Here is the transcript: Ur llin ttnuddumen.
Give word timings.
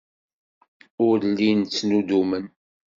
Ur 1.07 1.17
llin 1.37 1.59
ttnuddumen. 1.63 2.45